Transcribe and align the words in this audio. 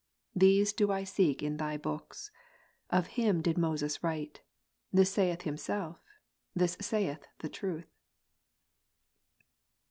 These 0.35 0.73
do 0.73 0.91
I 0.91 1.03
seek 1.03 1.43
in 1.43 1.57
Thy 1.57 1.77
books. 1.77 2.31
Of 2.89 3.05
Him 3.21 3.43
did 3.43 3.55
Moses 3.55 3.99
ivrite; 3.99 4.37
this 4.91 5.11
saith 5.11 5.43
Himself; 5.43 5.99
this 6.55 6.75
saith 6.81 7.27
the 7.37 7.49
Truth. 7.49 7.93